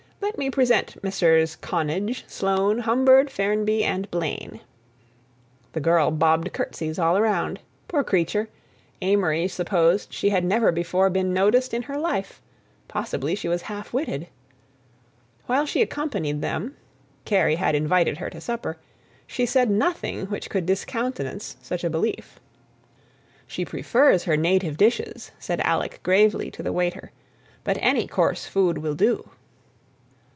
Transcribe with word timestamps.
Let 0.23 0.37
me 0.37 0.51
present 0.51 1.03
Messrs. 1.03 1.57
Connage, 1.57 2.23
Sloane, 2.27 2.79
Humbird, 2.83 3.29
Ferrenby, 3.29 3.83
and 3.83 4.09
Blaine." 4.11 4.61
The 5.73 5.79
girl 5.81 6.09
bobbed 6.09 6.53
courtesies 6.53 6.97
all 6.99 7.17
around. 7.17 7.59
Poor 7.87 8.03
creature; 8.03 8.47
Amory 9.01 9.47
supposed 9.47 10.13
she 10.13 10.29
had 10.29 10.45
never 10.45 10.71
before 10.71 11.09
been 11.09 11.33
noticed 11.33 11.73
in 11.73 11.81
her 11.83 11.97
life—possibly 11.97 13.33
she 13.35 13.49
was 13.49 13.63
half 13.63 13.93
witted. 13.93 14.27
While 15.47 15.65
she 15.65 15.81
accompanied 15.81 16.41
them 16.41 16.77
(Kerry 17.25 17.55
had 17.55 17.75
invited 17.75 18.17
her 18.19 18.29
to 18.29 18.39
supper) 18.39 18.77
she 19.27 19.45
said 19.47 19.69
nothing 19.69 20.27
which 20.27 20.49
could 20.49 20.65
discountenance 20.65 21.57
such 21.61 21.83
a 21.83 21.89
belief. 21.89 22.39
"She 23.47 23.65
prefers 23.65 24.23
her 24.23 24.37
native 24.37 24.77
dishes," 24.77 25.31
said 25.39 25.59
Alec 25.61 25.99
gravely 26.03 26.49
to 26.51 26.63
the 26.63 26.73
waiter, 26.73 27.11
"but 27.63 27.77
any 27.81 28.07
coarse 28.07 28.45
food 28.45 28.77
will 28.77 28.95
do." 28.95 29.29